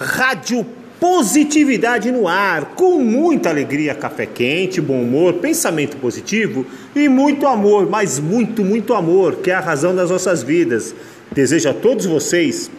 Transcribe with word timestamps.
Rádio 0.00 0.66
Positividade 1.00 2.12
no 2.12 2.28
ar, 2.28 2.74
com 2.74 2.98
muita 2.98 3.48
alegria, 3.48 3.94
café 3.94 4.26
quente, 4.26 4.82
bom 4.82 5.00
humor, 5.00 5.32
pensamento 5.34 5.96
positivo 5.96 6.66
e 6.94 7.08
muito 7.08 7.46
amor, 7.46 7.88
mas 7.88 8.18
muito, 8.18 8.62
muito 8.62 8.92
amor, 8.92 9.36
que 9.36 9.50
é 9.50 9.54
a 9.54 9.60
razão 9.60 9.96
das 9.96 10.10
nossas 10.10 10.42
vidas. 10.42 10.94
Desejo 11.32 11.70
a 11.70 11.72
todos 11.72 12.04
vocês 12.04 12.70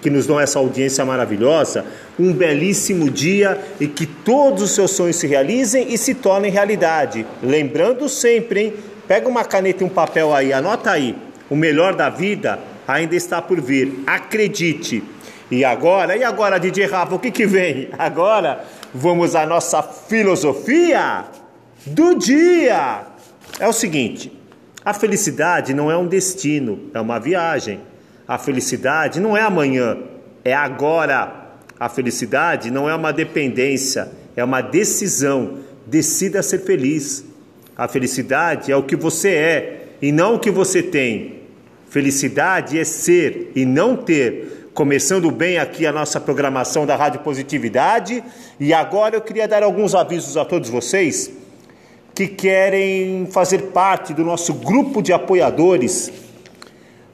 que 0.00 0.08
nos 0.08 0.26
dão 0.26 0.40
essa 0.40 0.58
audiência 0.58 1.04
maravilhosa 1.04 1.84
um 2.18 2.32
belíssimo 2.32 3.10
dia 3.10 3.60
e 3.78 3.86
que 3.86 4.06
todos 4.06 4.62
os 4.62 4.70
seus 4.70 4.92
sonhos 4.92 5.16
se 5.16 5.26
realizem 5.26 5.92
e 5.92 5.98
se 5.98 6.14
tornem 6.14 6.50
realidade. 6.50 7.26
Lembrando 7.42 8.08
sempre, 8.08 8.60
hein? 8.60 8.74
Pega 9.06 9.28
uma 9.28 9.44
caneta 9.44 9.84
e 9.84 9.86
um 9.86 9.90
papel 9.90 10.34
aí, 10.34 10.50
anota 10.50 10.90
aí. 10.90 11.14
O 11.50 11.56
melhor 11.56 11.94
da 11.94 12.08
vida 12.08 12.58
ainda 12.88 13.14
está 13.14 13.42
por 13.42 13.60
vir. 13.60 14.02
Acredite. 14.06 15.02
E 15.50 15.64
agora, 15.64 16.16
e 16.16 16.22
agora, 16.22 16.60
DJ 16.60 16.86
Rafa, 16.86 17.16
o 17.16 17.18
que 17.18 17.30
que 17.30 17.44
vem? 17.44 17.88
Agora 17.98 18.64
vamos 18.94 19.34
à 19.34 19.44
nossa 19.44 19.82
filosofia 19.82 21.24
do 21.84 22.14
dia. 22.14 23.02
É 23.58 23.66
o 23.66 23.72
seguinte: 23.72 24.32
a 24.84 24.94
felicidade 24.94 25.74
não 25.74 25.90
é 25.90 25.96
um 25.96 26.06
destino, 26.06 26.88
é 26.94 27.00
uma 27.00 27.18
viagem. 27.18 27.80
A 28.28 28.38
felicidade 28.38 29.18
não 29.18 29.36
é 29.36 29.42
amanhã, 29.42 29.98
é 30.44 30.54
agora. 30.54 31.38
A 31.80 31.88
felicidade 31.88 32.70
não 32.70 32.88
é 32.88 32.94
uma 32.94 33.12
dependência, 33.12 34.08
é 34.36 34.44
uma 34.44 34.60
decisão. 34.60 35.58
Decida 35.84 36.42
ser 36.42 36.60
feliz. 36.60 37.24
A 37.76 37.88
felicidade 37.88 38.70
é 38.70 38.76
o 38.76 38.84
que 38.84 38.94
você 38.94 39.30
é 39.30 39.88
e 40.00 40.12
não 40.12 40.36
o 40.36 40.38
que 40.38 40.50
você 40.50 40.80
tem. 40.80 41.40
Felicidade 41.88 42.78
é 42.78 42.84
ser 42.84 43.50
e 43.56 43.64
não 43.64 43.96
ter 43.96 44.59
começando 44.74 45.30
bem 45.30 45.58
aqui 45.58 45.86
a 45.86 45.92
nossa 45.92 46.20
programação 46.20 46.86
da 46.86 46.96
Rádio 46.96 47.20
Positividade. 47.20 48.22
E 48.58 48.72
agora 48.72 49.16
eu 49.16 49.20
queria 49.20 49.48
dar 49.48 49.62
alguns 49.62 49.94
avisos 49.94 50.36
a 50.36 50.44
todos 50.44 50.70
vocês 50.70 51.30
que 52.14 52.26
querem 52.26 53.26
fazer 53.30 53.70
parte 53.72 54.12
do 54.12 54.24
nosso 54.24 54.54
grupo 54.54 55.02
de 55.02 55.12
apoiadores 55.12 56.12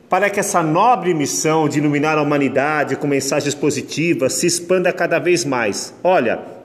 para 0.08 0.30
que 0.30 0.38
essa 0.38 0.62
nobre 0.62 1.12
missão 1.14 1.68
de 1.68 1.78
iluminar 1.78 2.16
a 2.16 2.22
humanidade 2.22 2.96
com 2.96 3.06
mensagens 3.06 3.54
positivas 3.54 4.34
se 4.34 4.46
expanda 4.46 4.92
cada 4.92 5.18
vez 5.18 5.44
mais. 5.44 5.94
Olha, 6.02 6.55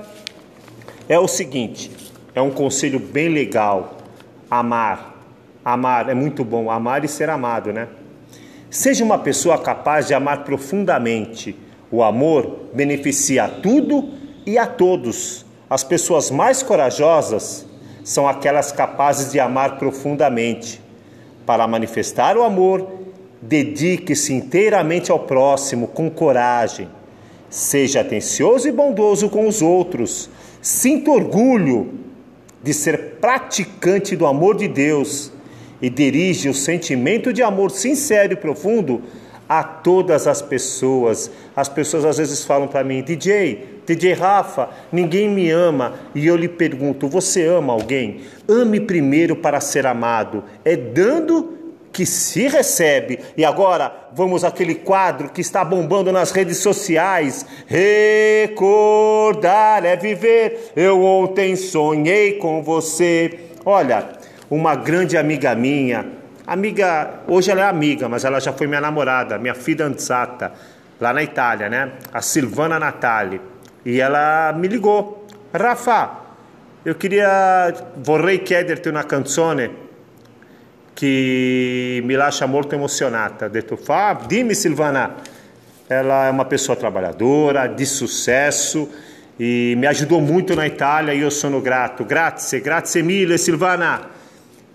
É 1.09 1.17
o 1.17 1.27
seguinte, 1.27 1.89
é 2.35 2.41
um 2.43 2.51
conselho 2.51 2.99
bem 2.99 3.29
legal, 3.29 3.97
amar, 4.47 5.15
amar 5.65 6.07
é 6.07 6.13
muito 6.13 6.45
bom, 6.45 6.69
amar 6.69 7.03
e 7.03 7.07
ser 7.07 7.31
amado, 7.31 7.73
né? 7.73 7.87
Seja 8.69 9.03
uma 9.03 9.17
pessoa 9.17 9.57
capaz 9.57 10.05
de 10.05 10.13
amar 10.13 10.43
profundamente. 10.43 11.57
O 11.89 12.03
amor 12.03 12.67
beneficia 12.75 13.47
tudo 13.47 14.16
e 14.47 14.57
a 14.57 14.65
todos. 14.65 15.45
As 15.69 15.83
pessoas 15.83 16.31
mais 16.31 16.63
corajosas 16.63 17.65
são 18.03 18.25
aquelas 18.25 18.71
capazes 18.71 19.33
de 19.33 19.39
amar 19.39 19.77
profundamente. 19.77 20.81
Para 21.45 21.67
manifestar 21.67 22.37
o 22.37 22.43
amor, 22.43 22.87
dedique-se 23.41 24.33
inteiramente 24.33 25.11
ao 25.11 25.19
próximo 25.19 25.89
com 25.89 26.09
coragem. 26.09 26.87
Seja 27.49 27.99
atencioso 27.99 28.69
e 28.69 28.71
bondoso 28.71 29.29
com 29.29 29.45
os 29.45 29.61
outros. 29.61 30.29
Sinta 30.61 31.11
orgulho 31.11 31.93
de 32.63 32.73
ser 32.73 33.17
praticante 33.19 34.15
do 34.15 34.25
amor 34.25 34.55
de 34.55 34.69
Deus 34.69 35.31
e 35.81 35.89
dirige 35.89 36.47
o 36.47 36.53
sentimento 36.53 37.33
de 37.33 37.43
amor 37.43 37.71
sincero 37.71 38.33
e 38.33 38.37
profundo 38.37 39.01
a 39.47 39.63
todas 39.63 40.27
as 40.27 40.41
pessoas. 40.41 41.29
As 41.55 41.67
pessoas 41.67 42.05
às 42.05 42.17
vezes 42.17 42.43
falam 42.45 42.67
para 42.67 42.83
mim, 42.83 43.01
DJ, 43.01 43.76
DJ 43.87 44.13
Rafa, 44.13 44.69
ninguém 44.91 45.27
me 45.29 45.49
ama. 45.49 45.93
E 46.13 46.27
eu 46.27 46.35
lhe 46.35 46.49
pergunto, 46.49 47.07
você 47.07 47.45
ama 47.45 47.73
alguém? 47.73 48.21
Ame 48.47 48.79
primeiro 48.81 49.35
para 49.37 49.59
ser 49.59 49.87
amado. 49.87 50.43
É 50.63 50.75
dando 50.75 51.57
que 51.91 52.05
se 52.05 52.47
recebe. 52.47 53.17
E 53.35 53.43
agora 53.45 54.09
vamos 54.13 54.43
àquele 54.43 54.75
quadro 54.75 55.29
que 55.29 55.41
está 55.41 55.65
bombando 55.65 56.11
nas 56.11 56.31
redes 56.31 56.57
sociais. 56.57 57.45
Recordar 57.65 58.75
é 59.85 59.95
viver. 59.95 60.73
Eu 60.75 61.01
ontem 61.01 61.55
sonhei 61.55 62.33
com 62.33 62.61
você. 62.61 63.39
Olha, 63.65 64.09
uma 64.49 64.75
grande 64.75 65.17
amiga 65.17 65.55
minha, 65.55 66.17
Amiga, 66.47 67.23
hoje 67.27 67.51
ela 67.51 67.59
é 67.59 67.65
amiga, 67.65 68.07
mas 68.07 68.23
ela 68.23 68.39
já 68.39 68.53
foi 68.53 68.67
minha 68.67 68.79
namorada, 68.79 69.37
minha 69.37 69.53
fidanzata, 69.53 70.53
lá 70.97 71.11
na 71.11 71.21
Itália, 71.21 71.67
né? 71.67 71.91
A 72.13 72.21
Silvana 72.21 72.79
Natali. 72.79 73.41
E 73.87 74.01
ela 74.01 74.51
me 74.51 74.67
ligou. 74.67 75.25
Rafa, 75.53 76.09
eu 76.83 76.95
queria. 76.95 77.73
Vorrei 78.03 78.43
chiederti 78.43 78.89
una 78.89 79.05
canzone 79.05 79.71
que 80.93 82.01
me 82.03 82.15
lascia 82.15 82.45
molto 82.47 82.75
emozionata. 82.75 83.47
Detto, 83.47 83.77
fa, 83.77 84.19
dimmi 84.27 84.53
Silvana. 84.55 85.15
Ela 85.87 86.27
é 86.27 86.29
uma 86.29 86.43
pessoa 86.43 86.75
trabalhadora, 86.75 87.65
de 87.67 87.85
sucesso 87.85 88.89
e 89.39 89.73
me 89.77 89.87
ajudou 89.87 90.19
muito 90.19 90.53
na 90.53 90.67
Itália 90.67 91.13
e 91.13 91.21
eu 91.21 91.31
sou 91.31 91.61
grato. 91.61 92.03
Grazie, 92.03 92.59
grazie 92.59 93.01
mille 93.01 93.37
Silvana. 93.37 94.01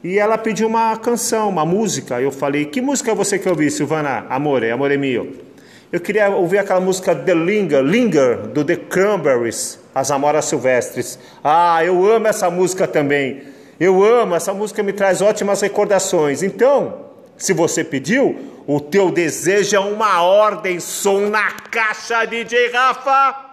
E 0.02 0.18
ela 0.18 0.38
pediu 0.38 0.68
uma 0.68 0.96
canção, 0.96 1.50
uma 1.50 1.66
música. 1.66 2.18
Eu 2.18 2.32
falei: 2.32 2.64
Que 2.64 2.80
música 2.80 3.14
você 3.14 3.38
quer 3.38 3.50
ouvir, 3.50 3.70
Silvana? 3.70 4.24
Amore, 4.30 4.70
amore 4.70 4.96
mio. 4.96 5.51
Eu 5.92 6.00
queria 6.00 6.30
ouvir 6.30 6.56
aquela 6.56 6.80
música 6.80 7.14
The 7.14 7.34
Linger, 7.34 7.82
Linger, 7.82 8.46
do 8.46 8.64
The 8.64 8.76
Cranberries, 8.76 9.78
As 9.94 10.10
Amoras 10.10 10.46
Silvestres. 10.46 11.18
Ah, 11.44 11.84
eu 11.84 12.10
amo 12.10 12.26
essa 12.28 12.50
música 12.50 12.88
também. 12.88 13.42
Eu 13.78 14.02
amo, 14.02 14.34
essa 14.34 14.54
música 14.54 14.82
me 14.82 14.94
traz 14.94 15.20
ótimas 15.20 15.60
recordações. 15.60 16.42
Então, 16.42 17.10
se 17.36 17.52
você 17.52 17.84
pediu, 17.84 18.62
o 18.66 18.80
teu 18.80 19.10
desejo 19.10 19.76
é 19.76 19.80
uma 19.80 20.22
ordem, 20.22 20.80
som 20.80 21.28
na 21.28 21.50
caixa, 21.50 22.24
DJ 22.24 22.70
Rafa. 22.70 23.52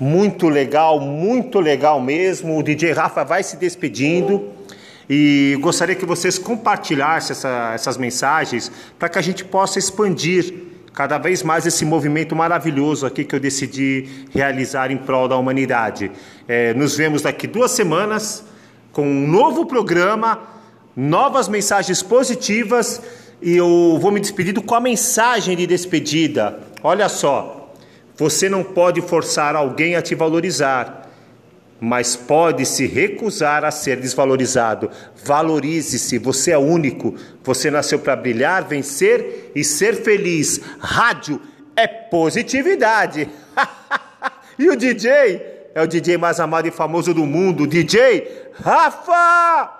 Muito 0.00 0.48
legal, 0.48 1.00
muito 1.00 1.58
legal 1.58 2.00
mesmo. 2.00 2.56
O 2.56 2.62
DJ 2.62 2.92
Rafa 2.92 3.24
vai 3.24 3.42
se 3.42 3.56
despedindo. 3.56 4.52
E 5.10 5.56
gostaria 5.60 5.94
que 5.94 6.04
vocês 6.04 6.38
compartilhassem 6.38 7.32
essa, 7.32 7.72
essas 7.74 7.96
mensagens 7.96 8.70
para 8.98 9.08
que 9.08 9.18
a 9.18 9.22
gente 9.22 9.44
possa 9.44 9.78
expandir 9.78 10.54
cada 10.92 11.16
vez 11.16 11.42
mais 11.42 11.64
esse 11.66 11.84
movimento 11.84 12.36
maravilhoso 12.36 13.06
aqui 13.06 13.24
que 13.24 13.34
eu 13.34 13.40
decidi 13.40 14.26
realizar 14.30 14.90
em 14.90 14.98
prol 14.98 15.26
da 15.26 15.36
humanidade. 15.36 16.10
É, 16.46 16.74
nos 16.74 16.96
vemos 16.96 17.22
daqui 17.22 17.46
duas 17.46 17.70
semanas 17.70 18.44
com 18.92 19.02
um 19.02 19.26
novo 19.26 19.64
programa, 19.64 20.40
novas 20.94 21.48
mensagens 21.48 22.02
positivas 22.02 23.00
e 23.40 23.56
eu 23.56 23.98
vou 24.00 24.10
me 24.10 24.20
despedindo 24.20 24.60
com 24.60 24.74
a 24.74 24.80
mensagem 24.80 25.56
de 25.56 25.66
despedida. 25.66 26.60
Olha 26.82 27.08
só, 27.08 27.57
você 28.18 28.48
não 28.48 28.62
pode 28.62 29.00
forçar 29.00 29.56
alguém 29.56 29.96
a 29.96 30.02
te 30.02 30.14
valorizar 30.14 31.08
mas 31.80 32.16
pode 32.16 32.66
se 32.66 32.86
recusar 32.86 33.64
a 33.64 33.70
ser 33.70 34.00
desvalorizado. 34.00 34.90
Valorize-se, 35.24 36.18
você 36.18 36.50
é 36.50 36.58
único. 36.58 37.14
Você 37.44 37.70
nasceu 37.70 37.98
para 37.98 38.16
brilhar, 38.16 38.64
vencer 38.64 39.52
e 39.54 39.62
ser 39.62 39.94
feliz. 39.94 40.60
Rádio 40.80 41.40
é 41.76 41.86
positividade. 41.86 43.28
e 44.58 44.68
o 44.68 44.76
DJ 44.76 45.70
é 45.74 45.82
o 45.82 45.86
DJ 45.86 46.18
mais 46.18 46.40
amado 46.40 46.66
e 46.66 46.72
famoso 46.72 47.14
do 47.14 47.24
mundo, 47.24 47.66
DJ 47.66 48.48
Rafa! 48.60 49.77